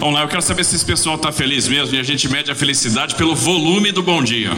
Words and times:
Vamos 0.00 0.14
lá, 0.14 0.22
eu 0.22 0.28
quero 0.28 0.40
saber 0.40 0.64
se 0.64 0.74
esse 0.74 0.84
pessoal 0.84 1.16
está 1.16 1.30
feliz 1.30 1.68
mesmo 1.68 1.94
e 1.94 2.00
a 2.00 2.02
gente 2.02 2.26
mede 2.26 2.50
a 2.50 2.54
felicidade 2.54 3.14
pelo 3.16 3.36
volume 3.36 3.92
do 3.92 4.02
bom 4.02 4.22
dia. 4.22 4.48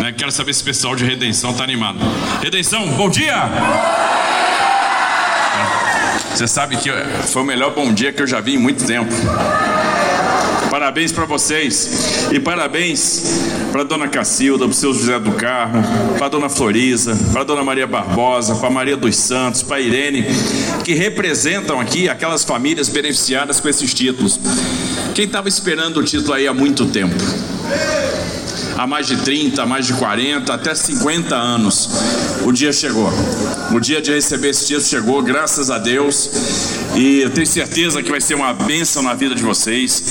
Né? 0.00 0.12
Quero 0.18 0.32
saber 0.32 0.52
se 0.52 0.58
esse 0.58 0.64
pessoal 0.64 0.96
de 0.96 1.04
Redenção 1.04 1.52
está 1.52 1.62
animado. 1.62 2.00
Redenção, 2.42 2.84
bom 2.94 3.08
dia! 3.08 3.48
Você 6.34 6.48
sabe 6.48 6.78
que 6.78 6.90
foi 7.28 7.42
o 7.42 7.44
melhor 7.44 7.72
bom 7.72 7.94
dia 7.94 8.12
que 8.12 8.22
eu 8.22 8.26
já 8.26 8.40
vi 8.40 8.54
em 8.54 8.58
muito 8.58 8.84
tempo. 8.84 9.12
Parabéns 10.68 11.12
para 11.12 11.26
vocês. 11.26 12.28
E 12.32 12.40
parabéns 12.40 13.22
para 13.70 13.84
dona 13.84 14.08
Cacilda, 14.08 14.64
para 14.64 14.72
o 14.72 14.74
seu 14.74 14.92
José 14.92 15.18
do 15.18 15.32
Carmo, 15.32 15.82
para 16.18 16.28
dona 16.28 16.48
Floriza, 16.48 17.16
para 17.32 17.44
dona 17.44 17.62
Maria 17.62 17.86
Barbosa, 17.86 18.56
para 18.56 18.70
Maria 18.70 18.96
dos 18.96 19.16
Santos, 19.16 19.62
para 19.62 19.80
Irene, 19.80 20.24
que 20.84 20.94
representam 20.94 21.80
aqui 21.80 22.08
aquelas 22.08 22.44
famílias 22.44 22.88
beneficiadas 22.88 23.60
com 23.60 23.68
esses 23.68 23.94
títulos. 23.94 24.38
Quem 25.14 25.24
estava 25.24 25.48
esperando 25.48 26.00
o 26.00 26.04
título 26.04 26.32
aí 26.34 26.46
há 26.46 26.54
muito 26.54 26.86
tempo? 26.86 27.14
Há 28.80 28.86
mais 28.86 29.06
de 29.06 29.18
30, 29.18 29.66
mais 29.66 29.86
de 29.86 29.92
40, 29.92 30.54
até 30.54 30.74
50 30.74 31.36
anos. 31.36 31.90
O 32.46 32.50
dia 32.50 32.72
chegou. 32.72 33.12
O 33.70 33.78
dia 33.78 34.00
de 34.00 34.10
receber 34.10 34.48
esse 34.48 34.66
título 34.66 34.86
chegou, 34.86 35.22
graças 35.22 35.70
a 35.70 35.76
Deus. 35.76 36.30
E 36.96 37.20
eu 37.20 37.28
tenho 37.28 37.46
certeza 37.46 38.02
que 38.02 38.10
vai 38.10 38.22
ser 38.22 38.34
uma 38.34 38.54
bênção 38.54 39.02
na 39.02 39.12
vida 39.12 39.34
de 39.34 39.42
vocês. 39.42 40.02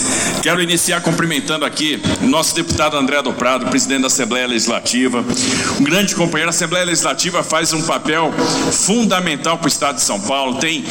Quero 0.44 0.62
iniciar 0.62 1.02
cumprimentando 1.02 1.66
aqui 1.66 2.00
o 2.22 2.28
nosso 2.28 2.54
deputado 2.54 2.96
André 2.96 3.20
do 3.24 3.34
Prado, 3.34 3.66
presidente 3.72 4.02
da 4.02 4.08
Assembleia 4.08 4.46
Legislativa. 4.46 5.26
Um 5.80 5.84
grande 5.84 6.14
companheiro. 6.14 6.50
A 6.50 6.52
Assembleia 6.52 6.86
Legislativa 6.86 7.42
faz 7.42 7.74
um 7.74 7.82
papel 7.82 8.32
fundamental 8.72 9.58
para 9.58 9.66
o 9.66 9.68
Estado 9.68 9.96
de 9.96 10.04
São 10.04 10.22
Paulo. 10.22 10.60
Tem 10.60 10.86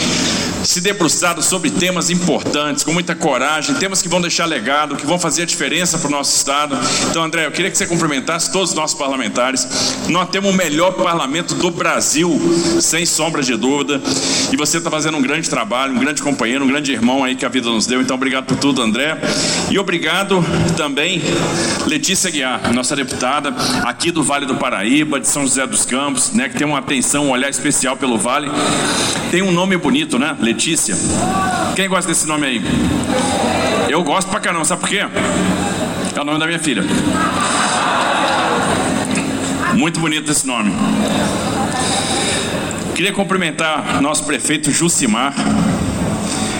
se 0.64 0.80
debruçado 0.80 1.42
sobre 1.42 1.70
temas 1.70 2.10
importantes, 2.10 2.84
com 2.84 2.92
muita 2.92 3.14
coragem, 3.14 3.74
temas 3.76 4.02
que 4.02 4.08
vão 4.08 4.20
deixar 4.20 4.46
legado, 4.46 4.96
que 4.96 5.06
vão 5.06 5.18
fazer 5.18 5.42
a 5.42 5.46
diferença 5.46 5.98
para 5.98 6.08
o 6.08 6.10
nosso 6.10 6.36
Estado. 6.36 6.78
Então, 7.10 7.22
André, 7.22 7.46
eu 7.46 7.50
queria 7.50 7.70
que 7.70 7.78
você 7.78 7.86
cumprimentasse 7.86 8.50
todos 8.52 8.70
os 8.70 8.76
nossos 8.76 8.98
parlamentares. 8.98 9.66
Nós 10.08 10.28
temos 10.30 10.50
o 10.50 10.52
melhor 10.52 10.92
parlamento 10.92 11.54
do 11.54 11.70
Brasil, 11.70 12.38
sem 12.80 13.06
sombra 13.06 13.42
de 13.42 13.56
dúvida. 13.56 14.00
E 14.52 14.56
você 14.56 14.78
está 14.78 14.90
fazendo 14.90 15.16
um 15.18 15.22
grande 15.22 15.48
trabalho, 15.48 15.94
um 15.94 15.98
grande 15.98 16.22
companheiro, 16.22 16.64
um 16.64 16.68
grande 16.68 16.92
irmão 16.92 17.24
aí 17.24 17.34
que 17.34 17.44
a 17.44 17.48
vida 17.48 17.68
nos 17.68 17.86
deu. 17.86 18.00
Então, 18.00 18.16
obrigado 18.16 18.46
por 18.46 18.56
tudo, 18.56 18.82
André. 18.82 19.18
E 19.70 19.78
obrigado 19.78 20.44
também, 20.76 21.22
Letícia 21.86 22.30
Guiar, 22.30 22.72
nossa 22.72 22.94
deputada 22.96 23.54
aqui 23.84 24.10
do 24.10 24.22
Vale 24.22 24.46
do 24.46 24.56
Paraíba, 24.56 25.20
de 25.20 25.28
São 25.28 25.42
José 25.42 25.66
dos 25.66 25.84
Campos, 25.84 26.32
né, 26.32 26.48
que 26.48 26.56
tem 26.56 26.66
uma 26.66 26.78
atenção, 26.78 27.26
um 27.26 27.30
olhar 27.30 27.50
especial 27.50 27.96
pelo 27.96 28.18
Vale. 28.18 28.50
Tem 29.30 29.42
um 29.42 29.52
nome 29.52 29.76
bonito, 29.76 30.18
né? 30.18 30.36
Letícia. 30.40 30.57
Quem 31.76 31.88
gosta 31.88 32.10
desse 32.10 32.26
nome 32.26 32.46
aí? 32.46 32.62
Eu 33.88 34.02
gosto 34.02 34.28
pra 34.28 34.40
caramba, 34.40 34.64
sabe 34.64 34.80
por 34.80 34.90
quê? 34.90 34.98
É 34.98 36.20
o 36.20 36.24
nome 36.24 36.38
da 36.38 36.46
minha 36.46 36.58
filha. 36.58 36.82
Muito 39.74 40.00
bonito 40.00 40.30
esse 40.32 40.44
nome. 40.44 40.72
Queria 42.96 43.12
cumprimentar 43.12 44.02
nosso 44.02 44.24
prefeito 44.24 44.72
Jucimar. 44.72 45.32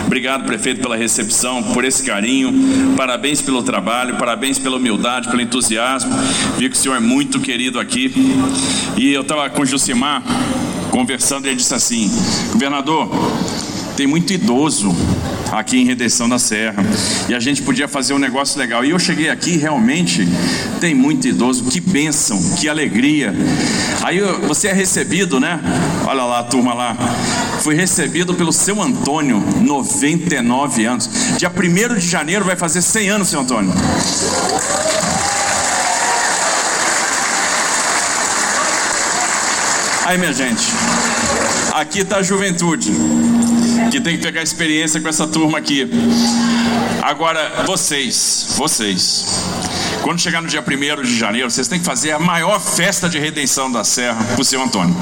Obrigado, 0.07 0.45
prefeito, 0.45 0.81
pela 0.81 0.97
recepção, 0.97 1.63
por 1.63 1.85
esse 1.85 2.05
carinho. 2.05 2.95
Parabéns 2.97 3.43
pelo 3.43 3.63
trabalho, 3.63 4.17
parabéns 4.17 4.59
pela 4.59 4.77
humildade, 4.77 5.29
pelo 5.29 5.43
entusiasmo. 5.43 6.11
Vi 6.57 6.71
que 6.71 6.77
o 6.77 6.79
senhor 6.79 6.95
é 6.95 7.01
muito 7.01 7.41
querido 7.41 7.81
aqui. 7.81 8.13
E 8.97 9.13
eu 9.13 9.23
estava 9.23 9.51
com 9.51 9.63
o 9.63 9.67
Jucimar 9.67 10.23
conversando 10.91 11.47
e 11.47 11.49
ele 11.49 11.57
disse 11.57 11.75
assim: 11.75 12.11
Governador, 12.53 13.11
tem 13.99 14.07
muito 14.07 14.33
idoso 14.33 14.95
aqui 15.51 15.77
em 15.77 15.85
Redenção 15.85 16.29
da 16.29 16.39
Serra 16.39 16.85
e 17.29 17.35
a 17.35 17.41
gente 17.41 17.63
podia 17.63 17.89
fazer 17.89 18.15
um 18.15 18.19
negócio 18.19 18.57
legal. 18.57 18.85
E 18.85 18.91
eu 18.91 18.99
cheguei 19.01 19.29
aqui 19.29 19.57
realmente 19.57 20.25
tem 20.81 20.95
muito 20.95 21.27
idoso, 21.27 21.65
que 21.65 21.81
bênção, 21.81 22.41
que 22.61 22.69
alegria. 22.69 23.35
Aí 24.05 24.21
você 24.47 24.69
é 24.69 24.73
recebido, 24.73 25.41
né? 25.41 25.59
Olha 26.07 26.23
lá 26.23 26.39
a 26.39 26.43
turma 26.45 26.75
lá. 26.75 26.97
Fui 27.61 27.75
recebido 27.75 28.35
pelo 28.35 28.53
seu 28.53 28.81
Antônio, 28.81 29.43
99 29.61 30.85
anos. 30.85 31.11
Dia 31.37 31.51
1 31.51 31.99
de 31.99 32.09
janeiro 32.09 32.45
vai 32.45 32.55
fazer 32.55 32.81
100 32.81 33.09
anos, 33.09 33.29
seu 33.29 33.41
Antônio. 33.41 33.75
Aí, 40.07 40.17
minha 40.17 40.33
gente, 40.33 40.63
aqui 41.75 41.99
está 41.99 42.19
a 42.19 42.23
juventude 42.23 42.93
que 43.91 44.01
tem 44.01 44.17
que 44.17 44.23
pegar 44.23 44.43
experiência 44.43 45.01
com 45.01 45.09
essa 45.09 45.27
turma 45.27 45.59
aqui. 45.59 45.89
Agora, 47.03 47.65
vocês, 47.67 48.55
vocês, 48.57 49.25
quando 50.03 50.21
chegar 50.21 50.43
no 50.43 50.49
dia 50.49 50.63
1 50.63 51.03
de 51.03 51.19
janeiro, 51.19 51.51
vocês 51.51 51.69
têm 51.69 51.79
que 51.79 51.85
fazer 51.85 52.13
a 52.13 52.19
maior 52.19 52.61
festa 52.61 53.09
de 53.09 53.19
redenção 53.19 53.71
da 53.71 53.85
Serra 53.85 54.23
para 54.25 54.41
o 54.41 54.45
seu 54.45 54.63
Antônio. 54.63 54.97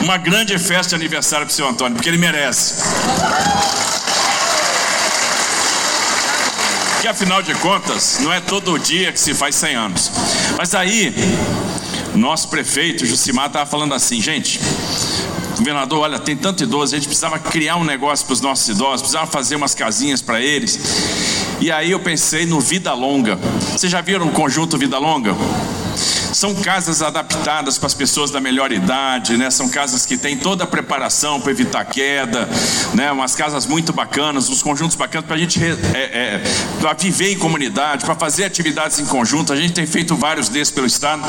Uma 0.00 0.18
grande 0.18 0.58
festa 0.58 0.90
de 0.90 0.94
aniversário 0.94 1.46
para 1.46 1.52
o 1.52 1.56
seu 1.56 1.68
Antônio, 1.68 1.96
porque 1.96 2.08
ele 2.08 2.18
merece. 2.18 2.74
Que 7.00 7.08
afinal 7.08 7.42
de 7.42 7.54
contas, 7.54 8.18
não 8.20 8.32
é 8.32 8.40
todo 8.40 8.78
dia 8.78 9.12
que 9.12 9.20
se 9.20 9.34
faz 9.34 9.54
100 9.56 9.74
anos. 9.74 10.10
Mas 10.56 10.74
aí, 10.74 11.14
nosso 12.14 12.48
prefeito, 12.48 13.04
Jucimar, 13.04 13.46
estava 13.46 13.68
falando 13.68 13.94
assim, 13.94 14.20
gente, 14.20 14.60
governador, 15.58 16.00
olha, 16.00 16.18
tem 16.18 16.36
tanto 16.36 16.62
idoso, 16.62 16.94
a 16.94 16.98
gente 16.98 17.08
precisava 17.08 17.38
criar 17.38 17.76
um 17.76 17.84
negócio 17.84 18.24
para 18.26 18.32
os 18.32 18.40
nossos 18.40 18.68
idosos, 18.68 19.02
precisava 19.02 19.26
fazer 19.26 19.56
umas 19.56 19.74
casinhas 19.74 20.20
para 20.20 20.40
eles. 20.40 20.78
E 21.60 21.70
aí 21.70 21.90
eu 21.90 22.00
pensei 22.00 22.46
no 22.46 22.60
Vida 22.60 22.92
Longa. 22.92 23.36
Vocês 23.72 23.90
já 23.90 24.00
viram 24.00 24.26
o 24.26 24.32
conjunto 24.32 24.76
Vida 24.76 24.98
Longa? 24.98 25.34
São 26.36 26.54
casas 26.54 27.00
adaptadas 27.00 27.78
para 27.78 27.86
as 27.86 27.94
pessoas 27.94 28.30
da 28.30 28.42
melhor 28.42 28.70
idade, 28.70 29.38
né? 29.38 29.50
São 29.50 29.70
casas 29.70 30.04
que 30.04 30.18
têm 30.18 30.36
toda 30.36 30.64
a 30.64 30.66
preparação 30.66 31.40
para 31.40 31.50
evitar 31.50 31.82
queda, 31.86 32.46
né? 32.92 33.10
Umas 33.10 33.34
casas 33.34 33.64
muito 33.64 33.90
bacanas, 33.90 34.50
uns 34.50 34.62
conjuntos 34.62 34.98
bacanas 34.98 35.26
para 35.26 35.34
a 35.34 35.38
gente 35.38 35.58
é, 35.64 35.98
é, 35.98 36.42
viver 36.98 37.32
em 37.32 37.38
comunidade, 37.38 38.04
para 38.04 38.14
fazer 38.14 38.44
atividades 38.44 38.98
em 38.98 39.06
conjunto. 39.06 39.50
A 39.50 39.56
gente 39.56 39.72
tem 39.72 39.86
feito 39.86 40.14
vários 40.14 40.50
desses 40.50 40.70
pelo 40.70 40.86
estado. 40.86 41.22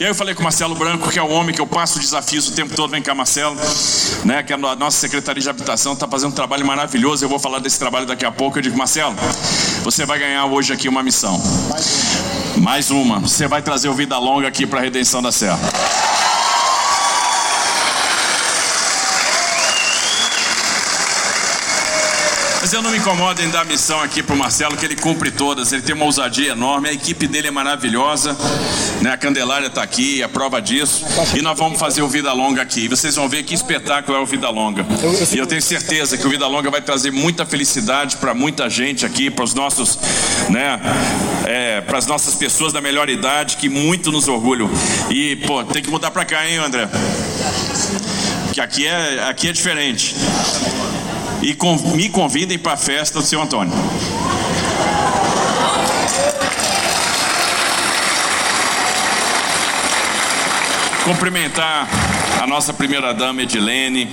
E 0.00 0.02
aí 0.02 0.10
eu 0.10 0.14
falei 0.14 0.34
com 0.34 0.40
o 0.40 0.42
Marcelo 0.42 0.74
Branco, 0.74 1.08
que 1.08 1.20
é 1.20 1.22
o 1.22 1.30
homem 1.30 1.54
que 1.54 1.60
eu 1.60 1.66
passo 1.66 2.00
desafios 2.00 2.48
o 2.48 2.52
tempo 2.52 2.74
todo. 2.74 2.90
Vem 2.90 3.00
cá, 3.00 3.14
Marcelo, 3.14 3.56
né? 4.24 4.42
Que 4.42 4.52
é 4.52 4.56
a 4.56 4.58
nossa 4.58 4.98
secretaria 4.98 5.40
de 5.40 5.48
habitação 5.48 5.92
está 5.92 6.08
fazendo 6.08 6.30
um 6.30 6.34
trabalho 6.34 6.66
maravilhoso. 6.66 7.24
Eu 7.24 7.28
vou 7.28 7.38
falar 7.38 7.60
desse 7.60 7.78
trabalho 7.78 8.06
daqui 8.06 8.24
a 8.24 8.32
pouco. 8.32 8.58
Eu 8.58 8.62
digo, 8.62 8.76
Marcelo, 8.76 9.14
você 9.84 10.04
vai 10.04 10.18
ganhar 10.18 10.46
hoje 10.46 10.72
aqui 10.72 10.88
uma 10.88 11.04
missão. 11.04 11.40
Mais 12.56 12.90
uma. 12.90 13.20
Você 13.20 13.46
vai 13.46 13.62
trazer 13.62 13.88
o 13.88 13.94
Vida 13.94 14.18
Longa 14.18 14.48
aqui 14.48 14.66
para 14.66 14.80
a 14.80 14.82
Redenção 14.82 15.22
da 15.22 15.30
Serra. 15.30 15.58
Mas 22.68 22.74
eu 22.74 22.82
não 22.82 22.90
me 22.90 22.98
incomodo 22.98 23.40
em 23.40 23.48
dar 23.48 23.64
missão 23.64 23.98
aqui 24.02 24.22
para 24.22 24.34
o 24.34 24.38
Marcelo, 24.38 24.76
que 24.76 24.84
ele 24.84 24.94
cumpre 24.94 25.30
todas, 25.30 25.72
ele 25.72 25.80
tem 25.80 25.94
uma 25.94 26.04
ousadia 26.04 26.52
enorme, 26.52 26.90
a 26.90 26.92
equipe 26.92 27.26
dele 27.26 27.48
é 27.48 27.50
maravilhosa, 27.50 28.36
né? 29.00 29.10
a 29.10 29.16
Candelária 29.16 29.68
está 29.68 29.82
aqui, 29.82 30.22
a 30.22 30.28
prova 30.28 30.60
disso, 30.60 31.02
e 31.34 31.40
nós 31.40 31.58
vamos 31.58 31.80
fazer 31.80 32.02
o 32.02 32.08
Vida 32.08 32.30
Longa 32.30 32.60
aqui. 32.60 32.86
Vocês 32.86 33.16
vão 33.16 33.26
ver 33.26 33.42
que 33.44 33.54
espetáculo 33.54 34.18
é 34.18 34.20
o 34.20 34.26
Vida 34.26 34.50
Longa. 34.50 34.84
E 35.32 35.38
eu 35.38 35.46
tenho 35.46 35.62
certeza 35.62 36.18
que 36.18 36.26
o 36.26 36.28
Vida 36.28 36.46
Longa 36.46 36.70
vai 36.70 36.82
trazer 36.82 37.10
muita 37.10 37.46
felicidade 37.46 38.18
para 38.18 38.34
muita 38.34 38.68
gente 38.68 39.06
aqui, 39.06 39.30
para 39.30 39.46
os 39.46 39.54
nossos, 39.54 39.98
né, 40.50 40.78
é, 41.46 41.80
para 41.80 41.96
as 41.96 42.06
nossas 42.06 42.34
pessoas 42.34 42.70
da 42.70 42.82
melhor 42.82 43.08
idade, 43.08 43.56
que 43.56 43.70
muito 43.70 44.12
nos 44.12 44.28
orgulham. 44.28 44.70
E, 45.08 45.36
pô, 45.36 45.64
tem 45.64 45.82
que 45.82 45.88
mudar 45.88 46.10
para 46.10 46.26
cá, 46.26 46.46
hein, 46.46 46.58
André? 46.58 46.86
Que 48.52 48.60
aqui 48.60 48.86
é, 48.86 49.26
aqui 49.26 49.48
é 49.48 49.52
diferente 49.52 50.14
e 51.42 51.56
me 51.94 52.08
convidem 52.08 52.58
para 52.58 52.72
a 52.72 52.76
festa 52.76 53.18
do 53.18 53.24
seu 53.24 53.40
Antônio. 53.40 53.72
Cumprimentar 61.04 61.88
a 62.40 62.46
nossa 62.46 62.72
primeira 62.72 63.12
dama 63.12 63.42
Edilene, 63.42 64.08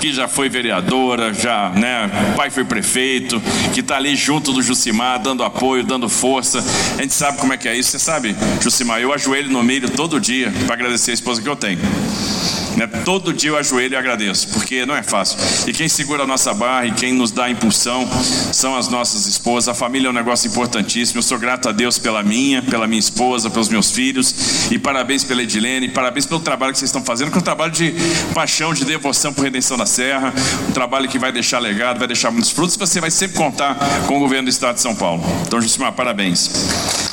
que 0.00 0.12
já 0.12 0.28
foi 0.28 0.48
vereadora, 0.48 1.32
já, 1.32 1.70
né, 1.70 2.34
pai 2.36 2.50
foi 2.50 2.64
prefeito, 2.64 3.40
que 3.72 3.80
está 3.80 3.96
ali 3.96 4.14
junto 4.14 4.52
do 4.52 4.62
Jucimar, 4.62 5.18
dando 5.18 5.42
apoio, 5.42 5.82
dando 5.82 6.08
força. 6.08 6.62
A 6.98 7.02
gente 7.02 7.14
sabe 7.14 7.38
como 7.38 7.52
é 7.52 7.56
que 7.56 7.68
é 7.68 7.76
isso, 7.76 7.90
você 7.90 7.98
sabe, 7.98 8.36
Jucimar, 8.60 9.00
eu 9.00 9.12
ajoelho 9.12 9.50
no 9.50 9.62
meio 9.62 9.88
todo 9.90 10.20
dia 10.20 10.52
para 10.66 10.74
agradecer 10.74 11.10
a 11.10 11.14
esposa 11.14 11.40
que 11.42 11.48
eu 11.48 11.56
tenho. 11.56 11.80
Né? 12.76 12.86
Todo 13.04 13.32
dia 13.32 13.50
eu 13.50 13.56
ajoelho 13.56 13.94
e 13.94 13.96
agradeço, 13.96 14.48
porque 14.48 14.84
não 14.84 14.94
é 14.94 15.02
fácil. 15.02 15.38
E 15.66 15.72
quem 15.72 15.88
segura 15.88 16.24
a 16.24 16.26
nossa 16.26 16.52
barra 16.52 16.86
e 16.86 16.92
quem 16.92 17.12
nos 17.12 17.30
dá 17.30 17.50
impulsão 17.50 18.06
são 18.52 18.76
as 18.76 18.88
nossas 18.88 19.26
esposas. 19.26 19.68
A 19.68 19.74
família 19.74 20.08
é 20.08 20.10
um 20.10 20.14
negócio 20.14 20.48
importantíssimo. 20.48 21.18
Eu 21.18 21.22
sou 21.22 21.38
grato 21.38 21.68
a 21.68 21.72
Deus 21.72 21.98
pela 21.98 22.22
minha, 22.22 22.62
pela 22.62 22.86
minha 22.86 23.00
esposa, 23.00 23.48
pelos 23.48 23.68
meus 23.68 23.90
filhos. 23.90 24.70
E 24.70 24.78
parabéns 24.78 25.24
pela 25.24 25.42
Edilene, 25.42 25.88
parabéns 25.88 26.26
pelo 26.26 26.40
trabalho 26.40 26.72
que 26.72 26.78
vocês 26.78 26.90
estão 26.90 27.02
fazendo, 27.02 27.30
que 27.30 27.36
é 27.36 27.40
um 27.40 27.44
trabalho 27.44 27.72
de 27.72 27.94
paixão, 28.34 28.74
de 28.74 28.84
devoção 28.84 29.32
por 29.32 29.42
Redenção 29.42 29.76
da 29.76 29.86
Serra. 29.86 30.34
Um 30.68 30.72
trabalho 30.72 31.08
que 31.08 31.18
vai 31.18 31.32
deixar 31.32 31.58
legado, 31.58 31.98
vai 31.98 32.06
deixar 32.06 32.30
muitos 32.30 32.50
frutos. 32.50 32.76
Você 32.76 33.00
vai 33.00 33.10
sempre 33.10 33.36
contar 33.36 33.76
com 34.06 34.16
o 34.16 34.20
governo 34.20 34.44
do 34.44 34.50
Estado 34.50 34.74
de 34.74 34.82
São 34.82 34.94
Paulo. 34.94 35.24
Então, 35.46 35.60
Jusimar, 35.60 35.92
parabéns. 35.92 37.05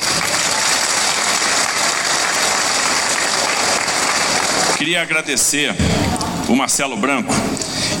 Queria 4.84 5.00
agradecer 5.00 5.74
o 6.46 6.54
Marcelo 6.54 6.94
Branco 6.94 7.32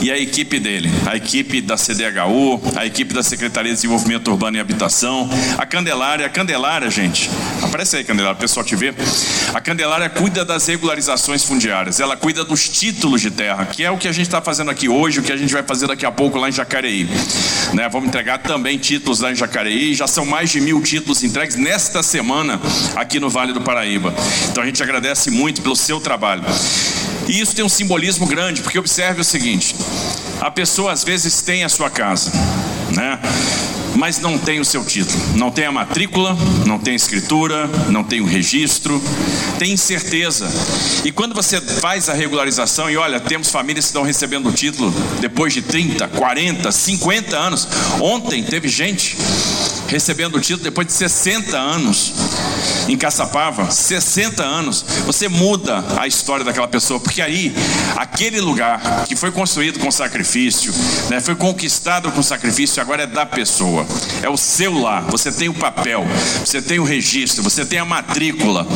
e 0.02 0.10
a 0.10 0.18
equipe 0.18 0.60
dele, 0.60 0.90
a 1.06 1.16
equipe 1.16 1.62
da 1.62 1.78
CDHU, 1.78 2.60
a 2.76 2.84
equipe 2.84 3.14
da 3.14 3.22
Secretaria 3.22 3.70
de 3.70 3.76
Desenvolvimento 3.76 4.30
Urbano 4.30 4.58
e 4.58 4.60
Habitação, 4.60 5.30
a 5.56 5.64
Candelária. 5.64 6.26
A 6.26 6.28
Candelária, 6.28 6.90
gente, 6.90 7.30
aparece 7.64 7.96
aí, 7.96 8.04
Candelária, 8.04 8.38
pessoal 8.38 8.64
te 8.64 8.76
vê. 8.76 8.94
A 9.52 9.60
Candelária 9.60 10.08
cuida 10.08 10.44
das 10.44 10.66
regularizações 10.66 11.44
fundiárias, 11.44 12.00
ela 12.00 12.16
cuida 12.16 12.44
dos 12.44 12.68
títulos 12.68 13.20
de 13.20 13.30
terra, 13.30 13.66
que 13.66 13.84
é 13.84 13.90
o 13.90 13.98
que 13.98 14.08
a 14.08 14.12
gente 14.12 14.26
está 14.26 14.40
fazendo 14.40 14.70
aqui 14.70 14.88
hoje, 14.88 15.20
o 15.20 15.22
que 15.22 15.32
a 15.32 15.36
gente 15.36 15.52
vai 15.52 15.62
fazer 15.62 15.86
daqui 15.86 16.06
a 16.06 16.12
pouco 16.12 16.38
lá 16.38 16.48
em 16.48 16.52
Jacareí. 16.52 17.08
Né? 17.72 17.88
Vamos 17.88 18.08
entregar 18.08 18.38
também 18.38 18.78
títulos 18.78 19.20
lá 19.20 19.32
em 19.32 19.34
Jacareí, 19.34 19.94
já 19.94 20.06
são 20.06 20.24
mais 20.24 20.50
de 20.50 20.60
mil 20.60 20.80
títulos 20.82 21.22
entregues 21.22 21.56
nesta 21.56 22.02
semana 22.02 22.60
aqui 22.96 23.18
no 23.18 23.30
Vale 23.30 23.52
do 23.52 23.60
Paraíba. 23.60 24.14
Então 24.50 24.62
a 24.62 24.66
gente 24.66 24.82
agradece 24.82 25.30
muito 25.30 25.62
pelo 25.62 25.76
seu 25.76 26.00
trabalho. 26.00 26.44
E 27.26 27.40
isso 27.40 27.54
tem 27.54 27.64
um 27.64 27.68
simbolismo 27.68 28.26
grande, 28.26 28.62
porque 28.62 28.78
observe 28.78 29.20
o 29.20 29.24
seguinte: 29.24 29.74
a 30.40 30.50
pessoa 30.50 30.92
às 30.92 31.02
vezes 31.02 31.40
tem 31.40 31.64
a 31.64 31.68
sua 31.68 31.88
casa, 31.90 32.30
né? 32.94 33.18
Mas 33.96 34.18
não 34.18 34.38
tem 34.38 34.60
o 34.60 34.64
seu 34.64 34.84
título, 34.84 35.18
não 35.36 35.50
tem 35.50 35.66
a 35.66 35.72
matrícula, 35.72 36.36
não 36.66 36.78
tem 36.78 36.94
a 36.94 36.96
escritura, 36.96 37.68
não 37.88 38.02
tem 38.02 38.20
o 38.20 38.24
registro, 38.24 39.00
tem 39.58 39.72
incerteza. 39.72 40.48
E 41.04 41.12
quando 41.12 41.34
você 41.34 41.60
faz 41.60 42.08
a 42.08 42.14
regularização, 42.14 42.90
e 42.90 42.96
olha, 42.96 43.20
temos 43.20 43.50
famílias 43.50 43.84
que 43.84 43.90
estão 43.90 44.02
recebendo 44.02 44.48
o 44.48 44.52
título 44.52 44.92
depois 45.20 45.52
de 45.52 45.62
30, 45.62 46.08
40, 46.08 46.72
50 46.72 47.36
anos. 47.36 47.68
Ontem 48.00 48.42
teve 48.42 48.68
gente 48.68 49.16
recebendo 49.88 50.36
o 50.36 50.40
título 50.40 50.64
depois 50.64 50.86
de 50.86 50.92
60 50.92 51.56
anos 51.56 52.12
em 52.88 52.96
Caçapava, 52.96 53.70
60 53.70 54.42
anos, 54.42 54.84
você 55.06 55.28
muda 55.28 55.84
a 55.98 56.06
história 56.06 56.44
daquela 56.44 56.68
pessoa, 56.68 57.00
porque 57.00 57.22
aí, 57.22 57.54
aquele 57.96 58.40
lugar 58.40 59.04
que 59.06 59.16
foi 59.16 59.30
construído 59.30 59.78
com 59.78 59.90
sacrifício, 59.90 60.72
né, 61.08 61.20
foi 61.20 61.34
conquistado 61.34 62.10
com 62.12 62.22
sacrifício, 62.22 62.80
agora 62.80 63.04
é 63.04 63.06
da 63.06 63.24
pessoa, 63.24 63.86
é 64.22 64.28
o 64.28 64.36
seu 64.36 64.78
lar, 64.78 65.02
você 65.02 65.32
tem 65.32 65.48
o 65.48 65.54
papel, 65.54 66.04
você 66.44 66.60
tem 66.60 66.78
o 66.78 66.84
registro, 66.84 67.42
você 67.42 67.64
tem 67.64 67.78
a 67.78 67.84
matrícula, 67.84 68.66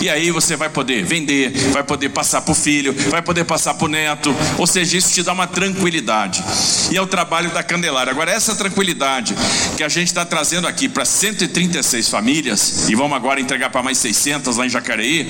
e 0.00 0.08
aí 0.08 0.30
você 0.30 0.56
vai 0.56 0.68
poder 0.68 1.04
vender, 1.04 1.50
vai 1.72 1.82
poder 1.82 2.08
passar 2.08 2.42
para 2.42 2.52
o 2.52 2.54
filho, 2.54 2.94
vai 3.10 3.22
poder 3.22 3.44
passar 3.44 3.74
para 3.74 3.84
o 3.84 3.88
neto, 3.88 4.34
ou 4.58 4.66
seja, 4.66 4.96
isso 4.96 5.12
te 5.12 5.22
dá 5.22 5.32
uma 5.32 5.46
tranquilidade, 5.46 6.42
e 6.90 6.96
é 6.96 7.02
o 7.02 7.06
trabalho 7.06 7.50
da 7.50 7.62
Candelária. 7.62 8.10
Agora, 8.10 8.30
essa 8.30 8.54
tranquilidade 8.54 9.34
que 9.76 9.82
a 9.82 9.88
gente 9.88 10.08
está 10.08 10.24
trazendo 10.24 10.66
aqui 10.66 10.88
para 10.88 11.04
136 11.04 12.08
famílias, 12.08 12.88
e 12.88 12.94
vamos 13.02 13.16
agora 13.16 13.40
entregar 13.40 13.68
para 13.68 13.82
mais 13.82 13.98
600 13.98 14.56
lá 14.56 14.64
em 14.64 14.68
Jacareí, 14.68 15.28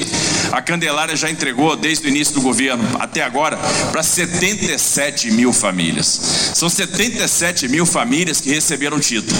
a 0.52 0.60
Candelária 0.60 1.16
já 1.16 1.30
entregou 1.30 1.74
desde 1.74 2.06
o 2.06 2.10
início 2.10 2.34
do 2.34 2.42
governo 2.42 2.84
até 3.00 3.22
agora 3.22 3.56
para 3.90 4.02
77 4.02 5.30
mil 5.30 5.54
famílias. 5.54 6.52
São 6.54 6.68
77 6.68 7.68
mil 7.68 7.86
famílias 7.86 8.42
que 8.42 8.50
receberam 8.50 9.00
título. 9.00 9.34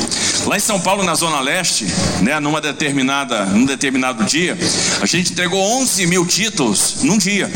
Lá 0.46 0.56
em 0.56 0.61
São 0.61 0.81
Paulo, 0.81 1.02
na 1.02 1.14
Zona 1.14 1.40
Leste, 1.40 1.84
né, 2.23 2.40
numa 2.40 2.58
determinada, 2.58 3.44
num 3.44 3.67
determinado 3.67 4.25
dia, 4.25 4.56
a 5.02 5.05
gente 5.05 5.32
entregou 5.32 5.61
11 5.82 6.06
mil 6.06 6.25
títulos 6.25 7.02
num 7.02 7.19
dia. 7.19 7.50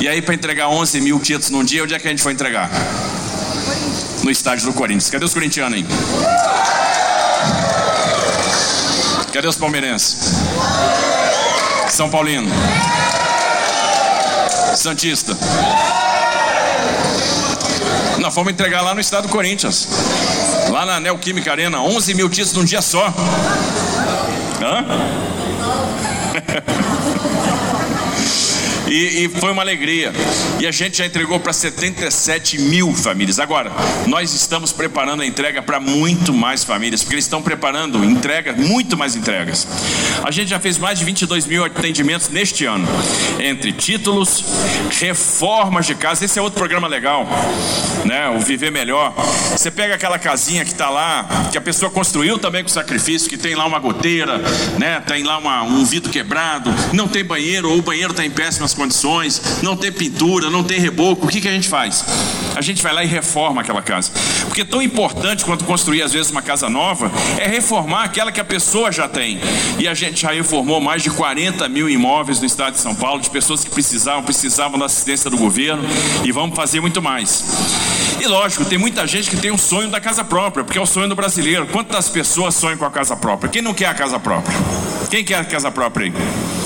E 0.00 0.08
aí, 0.08 0.22
para 0.22 0.34
entregar 0.34 0.68
11 0.68 1.02
mil 1.02 1.20
títulos 1.20 1.50
num 1.50 1.62
dia, 1.62 1.84
onde 1.84 1.92
é 1.92 1.98
que 1.98 2.08
a 2.08 2.10
gente 2.10 2.22
foi 2.22 2.32
entregar? 2.32 2.70
No 4.22 4.30
estádio 4.30 4.64
do 4.64 4.72
Corinthians. 4.72 5.10
Cadê 5.10 5.26
os 5.26 5.34
corintianos 5.34 5.78
aí? 5.78 6.77
Cadê 9.38 9.46
os 9.46 9.56
palmeirenses? 9.56 10.16
São 11.88 12.10
Paulino. 12.10 12.50
Santista. 14.74 15.38
Nós 18.18 18.34
fomos 18.34 18.52
entregar 18.52 18.82
lá 18.82 18.94
no 18.94 19.00
estado 19.00 19.28
do 19.28 19.32
Corinthians. 19.32 19.86
Lá 20.72 20.84
na 20.84 20.98
Neoquímica 20.98 21.52
Arena. 21.52 21.80
11 21.80 22.14
mil 22.14 22.28
títulos 22.28 22.54
num 22.54 22.64
dia 22.64 22.82
só. 22.82 23.14
Hã? 24.60 24.84
E, 28.88 29.24
e, 29.24 29.28
foi 29.28 29.52
uma 29.52 29.62
alegria. 29.62 30.12
E 30.58 30.66
a 30.66 30.70
gente 30.70 30.98
já 30.98 31.06
entregou 31.06 31.38
para 31.38 31.52
77 31.52 32.58
mil 32.58 32.94
famílias. 32.94 33.38
Agora, 33.38 33.70
nós 34.06 34.32
estamos 34.34 34.72
preparando 34.72 35.22
a 35.22 35.26
entrega 35.26 35.60
para 35.62 35.78
muito 35.78 36.32
mais 36.32 36.64
famílias, 36.64 37.02
porque 37.02 37.16
eles 37.16 37.24
estão 37.24 37.42
preparando 37.42 38.02
entrega, 38.02 38.52
muito 38.54 38.96
mais 38.96 39.14
entregas. 39.14 39.66
A 40.24 40.30
gente 40.30 40.48
já 40.48 40.58
fez 40.58 40.78
mais 40.78 40.98
de 40.98 41.04
22 41.04 41.46
mil 41.46 41.64
atendimentos 41.64 42.28
neste 42.28 42.64
ano, 42.64 42.88
entre 43.38 43.72
títulos, 43.72 44.44
reformas 44.98 45.86
de 45.86 45.94
casa. 45.94 46.24
Esse 46.24 46.38
é 46.38 46.42
outro 46.42 46.58
programa 46.58 46.88
legal, 46.88 47.26
né? 48.04 48.28
O 48.30 48.40
Viver 48.40 48.72
Melhor. 48.72 49.14
Você 49.50 49.70
pega 49.70 49.94
aquela 49.94 50.18
casinha 50.18 50.64
que 50.64 50.72
está 50.72 50.88
lá, 50.88 51.26
que 51.52 51.58
a 51.58 51.60
pessoa 51.60 51.90
construiu 51.90 52.38
também 52.38 52.62
com 52.62 52.68
sacrifício, 52.68 53.28
que 53.28 53.36
tem 53.36 53.54
lá 53.54 53.66
uma 53.66 53.78
goteira, 53.78 54.38
né? 54.78 55.00
Tem 55.06 55.22
lá 55.22 55.36
uma, 55.36 55.62
um 55.62 55.84
vidro 55.84 56.10
quebrado, 56.10 56.70
não 56.92 57.06
tem 57.06 57.22
banheiro 57.22 57.70
ou 57.70 57.78
o 57.78 57.82
banheiro 57.82 58.12
está 58.12 58.24
em 58.24 58.30
péssimas 58.30 58.77
condições, 58.78 59.60
não 59.62 59.76
tem 59.76 59.92
pintura, 59.92 60.48
não 60.48 60.62
tem 60.62 60.80
reboco, 60.80 61.26
o 61.26 61.28
que, 61.28 61.40
que 61.40 61.48
a 61.48 61.52
gente 61.52 61.68
faz? 61.68 62.04
A 62.56 62.62
gente 62.62 62.82
vai 62.82 62.92
lá 62.92 63.04
e 63.04 63.06
reforma 63.06 63.60
aquela 63.60 63.82
casa. 63.82 64.10
Porque 64.46 64.64
tão 64.64 64.80
importante 64.80 65.44
quanto 65.44 65.64
construir, 65.64 66.02
às 66.02 66.12
vezes, 66.12 66.30
uma 66.30 66.40
casa 66.40 66.70
nova, 66.70 67.10
é 67.36 67.46
reformar 67.46 68.04
aquela 68.04 68.32
que 68.32 68.40
a 68.40 68.44
pessoa 68.44 68.90
já 68.90 69.08
tem. 69.08 69.40
E 69.78 69.86
a 69.86 69.94
gente 69.94 70.22
já 70.22 70.32
reformou 70.32 70.80
mais 70.80 71.02
de 71.02 71.10
40 71.10 71.68
mil 71.68 71.90
imóveis 71.90 72.40
no 72.40 72.46
estado 72.46 72.74
de 72.74 72.80
São 72.80 72.94
Paulo, 72.94 73.20
de 73.20 73.28
pessoas 73.28 73.64
que 73.64 73.70
precisavam, 73.70 74.22
precisavam 74.22 74.78
da 74.78 74.86
assistência 74.86 75.28
do 75.28 75.36
governo, 75.36 75.82
e 76.24 76.32
vamos 76.32 76.56
fazer 76.56 76.80
muito 76.80 77.02
mais. 77.02 77.44
E 78.20 78.26
lógico, 78.26 78.64
tem 78.64 78.78
muita 78.78 79.06
gente 79.06 79.30
que 79.30 79.36
tem 79.36 79.50
um 79.50 79.58
sonho 79.58 79.88
da 79.88 80.00
casa 80.00 80.24
própria, 80.24 80.64
porque 80.64 80.78
é 80.78 80.80
o 80.80 80.86
sonho 80.86 81.08
do 81.08 81.14
brasileiro. 81.14 81.66
Quantas 81.66 82.08
pessoas 82.08 82.54
sonham 82.54 82.76
com 82.76 82.84
a 82.84 82.90
casa 82.90 83.16
própria? 83.16 83.48
Quem 83.48 83.62
não 83.62 83.74
quer 83.74 83.86
a 83.86 83.94
casa 83.94 84.18
própria? 84.18 84.56
Quem 85.10 85.24
quer 85.24 85.36
a 85.36 85.44
casa 85.44 85.70
própria 85.70 86.06
aí? 86.06 86.57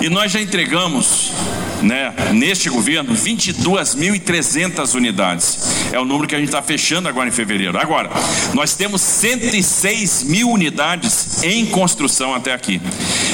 E 0.00 0.10
nós 0.10 0.30
já 0.30 0.40
entregamos, 0.40 1.32
né, 1.82 2.12
neste 2.32 2.68
governo, 2.68 3.14
22.300 3.14 4.94
unidades. 4.94 5.58
É 5.92 5.98
o 5.98 6.04
número 6.04 6.28
que 6.28 6.34
a 6.34 6.38
gente 6.38 6.48
está 6.48 6.60
fechando 6.62 7.08
agora 7.08 7.28
em 7.28 7.32
fevereiro. 7.32 7.78
Agora, 7.78 8.10
nós 8.52 8.74
temos 8.74 9.00
106 9.00 10.24
mil 10.24 10.50
unidades 10.50 11.42
em 11.42 11.64
construção 11.66 12.34
até 12.34 12.52
aqui. 12.52 12.80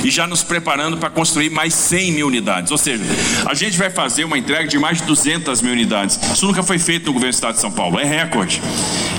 E 0.04 0.10
já 0.10 0.26
nos 0.26 0.42
preparando 0.42 0.96
para 0.96 1.10
construir 1.10 1.50
mais 1.50 1.74
100 1.74 2.12
mil 2.12 2.26
unidades. 2.26 2.70
Ou 2.70 2.78
seja, 2.78 3.02
a 3.46 3.54
gente 3.54 3.76
vai 3.76 3.90
fazer 3.90 4.24
uma 4.24 4.38
entrega 4.38 4.68
de 4.68 4.78
mais 4.78 4.98
de 4.98 5.04
200 5.04 5.60
mil 5.62 5.72
unidades. 5.72 6.18
Isso 6.32 6.46
nunca 6.46 6.62
foi 6.62 6.78
feito 6.78 7.06
no 7.06 7.12
governo 7.12 7.32
do 7.32 7.34
estado 7.34 7.54
de 7.54 7.60
São 7.60 7.72
Paulo. 7.72 7.98
É 7.98 8.04
recorde. 8.04 8.62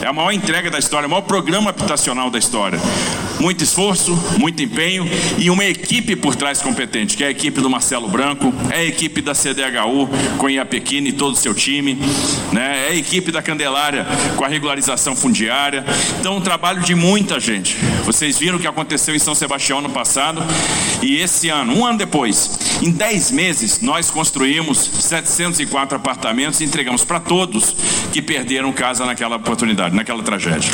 É 0.04 0.08
a 0.08 0.12
maior 0.12 0.34
entrega 0.34 0.70
da 0.70 0.78
história, 0.78 1.08
o 1.08 1.10
maior 1.10 1.22
programa 1.22 1.70
habitacional 1.70 2.30
da 2.30 2.38
história. 2.38 2.78
Muito 3.40 3.64
esforço, 3.64 4.14
muito 4.38 4.62
empenho 4.62 5.10
e 5.38 5.50
uma 5.50 5.64
equipe 5.64 6.14
por 6.14 6.36
trás 6.36 6.62
competente, 6.62 7.16
que 7.16 7.24
é 7.24 7.28
a 7.28 7.32
equipe 7.32 7.62
do 7.62 7.70
Marcelo 7.70 8.10
Branco, 8.10 8.54
é 8.70 8.80
a 8.80 8.84
equipe 8.84 9.22
da 9.22 9.34
CDHU 9.34 10.10
com 10.38 10.50
Iapequina 10.50 11.08
e 11.08 11.14
todo 11.14 11.36
o 11.36 11.38
seu 11.38 11.54
time, 11.54 11.98
né? 12.52 12.88
é 12.90 12.92
a 12.92 12.96
equipe 12.96 13.32
da 13.32 13.42
Candelária 13.42 14.06
com 14.36 14.44
a 14.44 14.48
regularização 14.50 15.16
fundiária. 15.16 15.86
Então, 16.20 16.36
um 16.36 16.42
trabalho 16.42 16.82
de 16.82 16.94
muita 16.94 17.40
gente. 17.40 17.78
Vocês 18.04 18.38
viram 18.38 18.58
o 18.58 18.60
que 18.60 18.68
aconteceu 18.68 19.16
em 19.16 19.20
São 19.20 19.34
Sebastião 19.34 19.80
no 19.80 19.90
passado 19.90 20.44
e 21.02 21.16
esse 21.16 21.48
ano, 21.48 21.78
um 21.78 21.86
ano 21.86 21.98
depois, 21.98 22.60
em 22.82 22.92
10 22.92 23.32
meses, 23.32 23.80
nós 23.80 24.12
construímos 24.12 24.80
704 24.80 25.96
apartamentos 25.96 26.60
e 26.60 26.66
entregamos 26.66 27.06
para 27.06 27.22
todos 27.22 27.74
que 28.14 28.22
perderam 28.22 28.72
casa 28.72 29.08
naquela 29.08 29.38
oportunidade, 29.38 29.96
naquela 29.96 30.22
tragédia. 30.22 30.70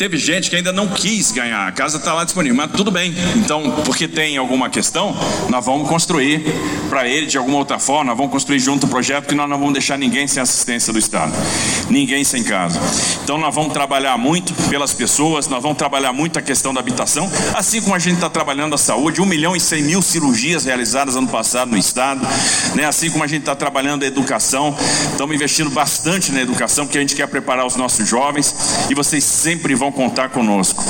Teve 0.00 0.16
gente 0.16 0.48
que 0.48 0.56
ainda 0.56 0.72
não 0.72 0.88
quis 0.88 1.30
ganhar, 1.30 1.68
a 1.68 1.72
casa 1.72 1.98
está 1.98 2.14
lá 2.14 2.24
disponível, 2.24 2.56
mas 2.56 2.72
tudo 2.72 2.90
bem. 2.90 3.14
Então, 3.36 3.82
porque 3.84 4.08
tem 4.08 4.38
alguma 4.38 4.70
questão, 4.70 5.14
nós 5.50 5.66
vamos 5.66 5.86
construir 5.90 6.42
para 6.88 7.06
ele 7.06 7.26
de 7.26 7.36
alguma 7.36 7.58
outra 7.58 7.78
forma, 7.78 8.04
nós 8.04 8.16
vamos 8.16 8.32
construir 8.32 8.60
junto 8.60 8.86
o 8.86 8.88
projeto, 8.88 9.26
que 9.26 9.34
nós 9.34 9.46
não 9.46 9.58
vamos 9.58 9.74
deixar 9.74 9.98
ninguém 9.98 10.26
sem 10.26 10.42
assistência 10.42 10.90
do 10.90 10.98
Estado, 10.98 11.34
ninguém 11.90 12.24
sem 12.24 12.42
casa. 12.42 12.80
Então, 13.22 13.36
nós 13.36 13.54
vamos 13.54 13.74
trabalhar 13.74 14.16
muito 14.16 14.54
pelas 14.70 14.94
pessoas, 14.94 15.48
nós 15.48 15.62
vamos 15.62 15.76
trabalhar 15.76 16.14
muito 16.14 16.38
a 16.38 16.42
questão 16.42 16.72
da 16.72 16.80
habitação, 16.80 17.30
assim 17.54 17.82
como 17.82 17.94
a 17.94 17.98
gente 17.98 18.14
está 18.14 18.30
trabalhando 18.30 18.74
a 18.74 18.78
saúde, 18.78 19.20
1 19.20 19.26
milhão 19.26 19.54
e 19.54 19.60
100 19.60 19.82
mil 19.82 20.00
cirurgias 20.00 20.64
realizadas 20.64 21.14
ano 21.14 21.28
passado 21.28 21.72
no 21.72 21.76
Estado, 21.76 22.26
né? 22.74 22.86
assim 22.86 23.10
como 23.10 23.22
a 23.22 23.26
gente 23.26 23.40
está 23.40 23.54
trabalhando 23.54 24.02
a 24.02 24.06
educação, 24.06 24.74
estamos 25.10 25.34
investindo 25.34 25.68
bastante 25.68 26.32
na 26.32 26.40
educação, 26.40 26.86
porque 26.86 26.96
a 26.96 27.02
gente 27.02 27.14
quer 27.14 27.26
preparar 27.28 27.66
os 27.66 27.76
nossos 27.76 28.08
jovens 28.08 28.54
e 28.88 28.94
vocês 28.94 29.22
sempre 29.24 29.74
vão 29.74 29.89
contar 29.92 30.30
conosco. 30.30 30.82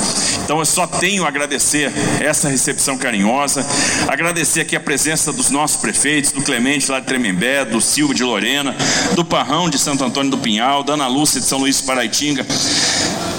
Então 0.43 0.59
eu 0.59 0.65
só 0.65 0.85
tenho 0.87 1.23
a 1.23 1.27
agradecer 1.27 1.91
essa 2.19 2.49
recepção 2.49 2.97
carinhosa, 2.97 3.65
agradecer 4.07 4.61
aqui 4.61 4.75
a 4.75 4.79
presença 4.79 5.31
dos 5.31 5.49
nossos 5.49 5.77
prefeitos, 5.77 6.31
do 6.31 6.41
Clemente 6.41 6.91
lá 6.91 6.99
de 6.99 7.05
Tremembé, 7.05 7.63
do 7.63 7.79
Silvio 7.79 8.15
de 8.15 8.23
Lorena, 8.23 8.75
do 9.15 9.23
Parrão 9.23 9.69
de 9.69 9.79
Santo 9.79 10.03
Antônio 10.03 10.31
do 10.31 10.37
Pinhal, 10.37 10.83
da 10.83 10.93
Ana 10.93 11.07
Lúcia 11.07 11.39
de 11.39 11.45
São 11.45 11.59
Luís 11.59 11.81
Paraitinga. 11.81 12.45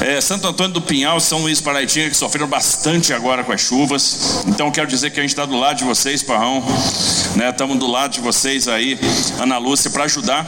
É, 0.05 0.21
Santo 0.21 0.49
Antônio 0.49 0.73
do 0.73 0.81
Pinhal, 0.81 1.21
São 1.21 1.43
Luís 1.43 1.61
Paraitinga, 1.61 2.11
que 2.11 2.17
sofreram 2.17 2.49
bastante 2.49 3.13
agora 3.13 3.45
com 3.45 3.53
as 3.53 3.61
chuvas. 3.61 4.43
Então 4.49 4.69
quero 4.69 4.89
dizer 4.89 5.11
que 5.11 5.21
a 5.21 5.23
gente 5.23 5.31
está 5.31 5.47
do 5.47 5.57
lado 5.57 5.77
de 5.77 5.85
vocês, 5.85 6.25
Parrão. 6.25 6.61
Né? 7.37 7.49
Estamos 7.51 7.79
do 7.79 7.87
lado 7.87 8.11
de 8.11 8.21
vocês 8.21 8.67
aí, 8.67 8.99
Ana 9.41 9.59
Lúcia, 9.59 9.93
para 9.93 10.03
ajudar 10.05 10.45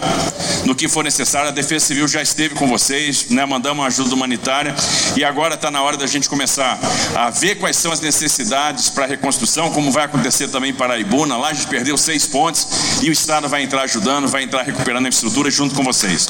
no 0.65 0.75
que 0.75 0.89
for 0.89 1.05
necessário. 1.05 1.51
A 1.51 1.53
Defesa 1.53 1.87
Civil 1.87 2.09
já 2.09 2.21
esteve 2.21 2.57
com 2.57 2.67
vocês, 2.67 3.27
né? 3.31 3.47
mandamos 3.47 3.87
ajuda 3.87 4.13
humanitária 4.13 4.75
e 5.17 5.23
agora 5.23 5.55
está 5.55 5.71
na 5.71 5.81
hora 5.81 5.97
da 5.97 6.07
gente 6.09 6.29
começar 6.29 6.77
a 7.15 7.31
ver 7.31 7.55
quais 7.55 7.77
são 7.77 7.93
as 7.93 8.01
necessidades 8.01 8.91
para 8.91 9.05
a 9.05 9.07
reconstrução, 9.07 9.71
como 9.71 9.93
vai 9.93 10.07
acontecer 10.07 10.49
também 10.49 10.71
em 10.71 10.75
Paraibuna. 10.75 11.37
Lá 11.37 11.51
a 11.51 11.55
gente 11.55 11.69
perdeu 11.69 11.97
seis 11.97 12.27
pontes 12.27 12.67
e 13.05 13.09
o 13.09 13.13
Estado 13.13 13.49
vai 13.49 13.63
entrar 13.63 13.83
ajudando, 13.83 14.27
vai 14.27 14.43
entrar 14.43 14.63
recuperando 14.63 15.07
a 15.07 15.09
infraestrutura 15.09 15.49
junto 15.49 15.77
com 15.77 15.85
vocês. 15.85 16.27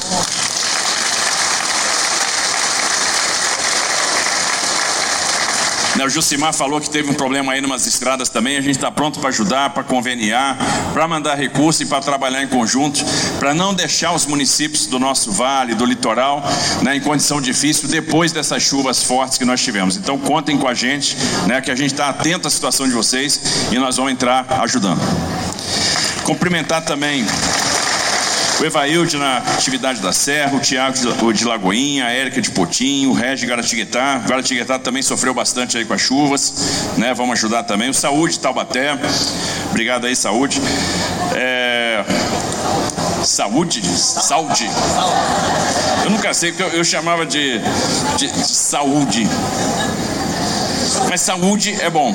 O 6.03 6.09
Jucimar 6.09 6.53
falou 6.53 6.81
que 6.81 6.89
teve 6.89 7.09
um 7.09 7.13
problema 7.13 7.53
aí 7.53 7.65
umas 7.65 7.87
estradas 7.87 8.29
também. 8.29 8.57
A 8.57 8.61
gente 8.61 8.75
está 8.75 8.91
pronto 8.91 9.19
para 9.19 9.29
ajudar, 9.29 9.69
para 9.71 9.83
conveniar, 9.83 10.57
para 10.93 11.07
mandar 11.07 11.35
recursos 11.35 11.81
e 11.81 11.85
para 11.85 12.01
trabalhar 12.01 12.43
em 12.43 12.47
conjunto, 12.47 13.03
para 13.39 13.53
não 13.53 13.73
deixar 13.73 14.13
os 14.13 14.25
municípios 14.25 14.85
do 14.87 14.99
nosso 14.99 15.31
vale, 15.31 15.73
do 15.73 15.85
litoral, 15.85 16.43
né, 16.81 16.95
em 16.95 17.01
condição 17.01 17.41
difícil 17.41 17.87
depois 17.87 18.31
dessas 18.31 18.61
chuvas 18.61 19.03
fortes 19.03 19.37
que 19.37 19.45
nós 19.45 19.61
tivemos. 19.61 19.97
Então 19.97 20.17
contem 20.17 20.57
com 20.57 20.67
a 20.67 20.73
gente, 20.73 21.15
né, 21.47 21.61
que 21.61 21.71
a 21.71 21.75
gente 21.75 21.93
está 21.93 22.09
atento 22.09 22.47
à 22.47 22.51
situação 22.51 22.87
de 22.87 22.93
vocês 22.93 23.41
e 23.71 23.79
nós 23.79 23.97
vamos 23.97 24.11
entrar 24.11 24.45
ajudando. 24.61 25.01
Cumprimentar 26.23 26.83
também 26.83 27.25
o 28.59 28.65
Evailde 28.65 29.17
na 29.17 29.37
atividade 29.37 30.01
da 30.01 30.13
Serra, 30.13 30.55
o 30.55 30.59
Tiago 30.59 31.33
de 31.33 31.45
Lagoinha, 31.45 32.05
a 32.05 32.11
Érica 32.11 32.41
de 32.41 32.51
Potinho, 32.51 33.11
o 33.11 33.13
Regi 33.13 33.45
de 33.45 33.51
Guaratinguetá. 33.51 34.21
Guaratinguetá 34.25 34.79
também 34.79 35.01
sofreu 35.01 35.33
bastante 35.33 35.77
aí 35.77 35.85
com 35.85 35.93
as 35.93 36.01
chuvas, 36.01 36.53
né? 36.97 37.13
Vamos 37.13 37.33
ajudar 37.33 37.63
também. 37.63 37.89
O 37.89 37.93
Saúde 37.93 38.39
Taubaté, 38.39 38.97
obrigado 39.69 40.05
aí, 40.05 40.15
Saúde. 40.15 40.61
É... 41.33 42.03
Saúde? 43.23 43.81
Saúde. 43.85 44.69
Eu 46.03 46.11
nunca 46.11 46.33
sei, 46.33 46.51
porque 46.51 46.63
eu, 46.63 46.79
eu 46.79 46.85
chamava 46.85 47.25
de, 47.25 47.59
de, 48.17 48.27
de 48.31 48.47
saúde. 48.47 49.27
Mas 51.09 51.21
saúde 51.21 51.75
é 51.81 51.89
bom. 51.89 52.13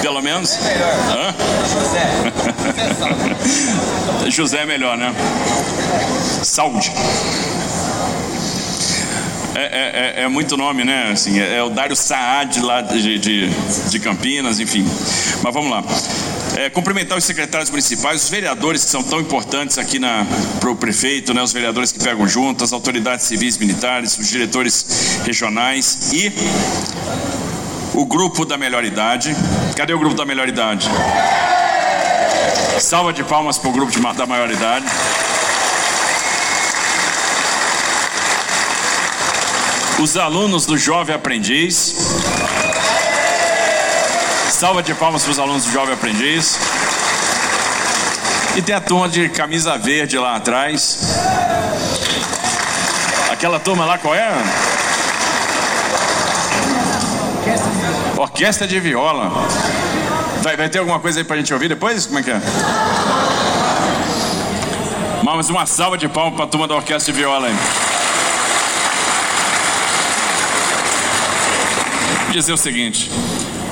Pelo 0.00 0.22
menos? 0.22 0.58
Hã? 1.10 1.34
José 4.30 4.62
é 4.62 4.66
melhor, 4.66 4.96
né? 4.96 5.14
Saúde. 6.42 6.92
É, 9.54 9.60
é, 9.62 10.20
é, 10.20 10.24
é, 10.24 10.28
muito 10.28 10.56
nome, 10.56 10.84
né? 10.84 11.10
Assim, 11.12 11.40
é, 11.40 11.56
é 11.56 11.62
o 11.62 11.70
Dário 11.70 11.96
Saad 11.96 12.60
lá 12.60 12.82
de, 12.82 13.18
de, 13.18 13.48
de 13.48 13.98
Campinas, 13.98 14.60
enfim. 14.60 14.86
Mas 15.42 15.54
vamos 15.54 15.70
lá. 15.70 15.82
É, 16.56 16.70
cumprimentar 16.70 17.18
os 17.18 17.24
secretários 17.24 17.68
municipais, 17.68 18.24
os 18.24 18.30
vereadores 18.30 18.82
que 18.82 18.90
são 18.90 19.02
tão 19.02 19.20
importantes 19.20 19.76
aqui 19.76 20.00
para 20.58 20.70
o 20.70 20.74
prefeito, 20.74 21.34
né, 21.34 21.42
os 21.42 21.52
vereadores 21.52 21.92
que 21.92 21.98
pegam 22.02 22.26
junto, 22.26 22.64
as 22.64 22.72
autoridades 22.72 23.26
civis 23.26 23.58
militares, 23.58 24.16
os 24.16 24.26
diretores 24.26 25.20
regionais 25.22 26.14
e 26.14 26.32
o 27.92 28.06
grupo 28.06 28.46
da 28.46 28.56
melhor 28.56 28.86
idade. 28.86 29.36
Cadê 29.76 29.92
o 29.92 29.98
grupo 29.98 30.16
da 30.16 30.24
melhor 30.24 30.48
idade? 30.48 30.88
Salva 32.80 33.12
de 33.12 33.22
palmas 33.22 33.58
para 33.58 33.68
o 33.68 33.72
grupo 33.72 33.92
de, 33.92 34.00
da 34.00 34.24
maior 34.24 34.50
idade. 34.50 34.86
Os 39.98 40.16
alunos 40.16 40.64
do 40.64 40.78
Jovem 40.78 41.14
Aprendiz. 41.14 41.94
Salva 44.56 44.82
de 44.82 44.94
palmas 44.94 45.22
para 45.22 45.32
os 45.32 45.38
alunos 45.38 45.66
do 45.66 45.70
Jovem 45.70 45.92
Aprendiz. 45.92 46.58
E 48.56 48.62
tem 48.62 48.74
a 48.74 48.80
turma 48.80 49.06
de 49.06 49.28
camisa 49.28 49.76
verde 49.76 50.16
lá 50.16 50.36
atrás. 50.36 50.98
Aquela 53.30 53.60
turma 53.60 53.84
lá 53.84 53.98
qual 53.98 54.14
é? 54.14 54.32
Orquestra 58.16 58.66
de 58.66 58.80
viola. 58.80 59.30
Vai, 60.40 60.56
vai 60.56 60.70
ter 60.70 60.78
alguma 60.78 61.00
coisa 61.00 61.20
aí 61.20 61.24
pra 61.24 61.36
gente 61.36 61.52
ouvir 61.52 61.68
depois? 61.68 62.06
Como 62.06 62.18
é 62.18 62.22
que 62.22 62.30
é? 62.30 62.40
Vamos 65.22 65.50
uma 65.50 65.66
salva 65.66 65.98
de 65.98 66.08
palmas 66.08 66.34
pra 66.34 66.46
turma 66.46 66.66
da 66.66 66.76
orquestra 66.76 67.12
de 67.12 67.18
viola 67.18 67.48
aí. 67.48 67.56
Vou 72.24 72.32
dizer 72.32 72.54
o 72.54 72.56
seguinte 72.56 73.10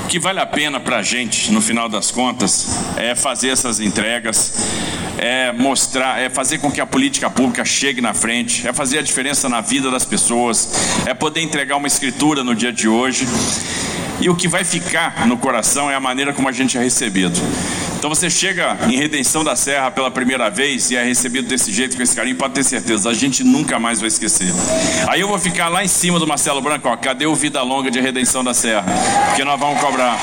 que 0.07 0.19
vale 0.19 0.39
a 0.39 0.45
pena 0.45 0.79
para 0.79 0.97
a 0.97 1.01
gente, 1.01 1.51
no 1.51 1.61
final 1.61 1.89
das 1.89 2.11
contas, 2.11 2.67
é 2.95 3.15
fazer 3.15 3.49
essas 3.49 3.79
entregas, 3.79 4.53
é 5.17 5.51
mostrar, 5.51 6.21
é 6.21 6.29
fazer 6.29 6.59
com 6.59 6.71
que 6.71 6.79
a 6.79 6.85
política 6.85 7.29
pública 7.29 7.65
chegue 7.65 8.01
na 8.01 8.13
frente, 8.13 8.67
é 8.67 8.73
fazer 8.73 8.99
a 8.99 9.01
diferença 9.01 9.49
na 9.49 9.61
vida 9.61 9.89
das 9.89 10.05
pessoas, 10.05 10.69
é 11.05 11.13
poder 11.13 11.41
entregar 11.41 11.77
uma 11.77 11.87
escritura 11.87 12.43
no 12.43 12.53
dia 12.53 12.71
de 12.71 12.87
hoje. 12.87 13.27
E 14.21 14.29
o 14.29 14.35
que 14.35 14.47
vai 14.47 14.63
ficar 14.63 15.27
no 15.27 15.37
coração 15.37 15.89
é 15.89 15.95
a 15.95 15.99
maneira 15.99 16.33
como 16.33 16.47
a 16.47 16.51
gente 16.51 16.77
é 16.77 16.81
recebido. 16.81 17.39
Então 18.05 18.13
você 18.13 18.29
chega 18.29 18.77
em 18.87 18.97
Redenção 18.97 19.43
da 19.43 19.55
Serra 19.55 19.89
pela 19.89 20.11
primeira 20.11 20.47
vez 20.47 20.91
e 20.91 20.95
é 20.95 21.03
recebido 21.03 21.47
desse 21.47 21.73
jeito, 21.73 21.97
com 21.97 22.03
esse 22.03 22.15
carinho, 22.15 22.35
pode 22.35 22.53
ter 22.53 22.63
certeza, 22.63 23.09
a 23.09 23.15
gente 23.15 23.43
nunca 23.43 23.79
mais 23.79 23.99
vai 23.99 24.09
esquecer. 24.09 24.53
Aí 25.07 25.21
eu 25.21 25.27
vou 25.27 25.39
ficar 25.39 25.69
lá 25.69 25.83
em 25.83 25.87
cima 25.87 26.19
do 26.19 26.27
Marcelo 26.27 26.61
Branco, 26.61 26.87
ó, 26.87 26.95
cadê 26.95 27.25
o 27.25 27.33
Vida 27.33 27.63
Longa 27.63 27.89
de 27.89 27.99
Redenção 27.99 28.43
da 28.43 28.53
Serra? 28.53 28.85
Porque 29.29 29.43
nós 29.43 29.59
vamos 29.59 29.81
cobrar. 29.81 30.19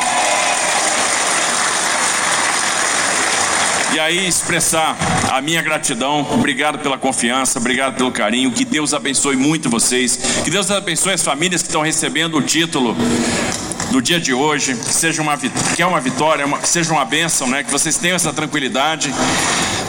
E 3.93 3.99
aí 3.99 4.29
expressar 4.29 4.97
a 5.33 5.43
minha 5.43 5.61
gratidão, 5.61 6.25
obrigado 6.33 6.79
pela 6.79 6.97
confiança, 6.97 7.59
obrigado 7.59 7.97
pelo 7.97 8.13
carinho, 8.13 8.53
que 8.53 8.65
Deus 8.65 8.95
abençoe 8.95 9.35
muito 9.35 9.69
vocês, 9.69 10.17
que 10.45 10.51
Deus 10.51 10.71
abençoe 10.71 11.15
as 11.15 11.23
famílias 11.23 11.63
que 11.63 11.69
estão 11.69 11.83
recebendo 11.83 12.39
o 12.39 12.43
título 12.43 12.97
do 13.93 14.01
dia 14.01 14.19
de 14.19 14.33
hoje, 14.33 14.75
que 14.75 14.93
seja 14.93 15.21
uma 15.21 15.37
que 15.37 15.83
é 15.83 15.87
uma 15.87 16.01
vitória, 16.01 16.47
uma, 16.47 16.59
que 16.59 16.69
seja 16.69 16.93
uma 16.93 17.05
bênção, 17.05 17.47
né? 17.47 17.63
Que 17.63 17.71
vocês 17.71 17.99
tenham 17.99 18.17
essa 18.17 18.33
tranquilidade, 18.33 19.15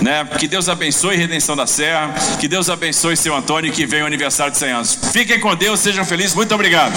né? 0.02 0.26
Que 0.38 0.48
Deus 0.48 0.68
abençoe 0.68 1.16
Redenção 1.16 1.56
da 1.56 1.66
Serra, 1.66 2.14
que 2.40 2.48
Deus 2.48 2.70
abençoe 2.70 3.16
seu 3.16 3.34
Antônio 3.34 3.72
que 3.72 3.86
vem 3.86 4.04
o 4.04 4.06
aniversário 4.06 4.52
de 4.52 4.60
100 4.60 4.72
anos. 4.72 5.00
Fiquem 5.14 5.40
com 5.40 5.56
Deus, 5.56 5.80
sejam 5.80 6.04
felizes. 6.04 6.36
Muito 6.36 6.54
obrigado. 6.54 6.94